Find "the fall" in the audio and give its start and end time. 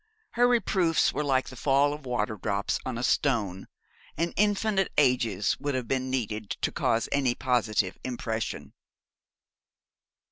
1.49-1.93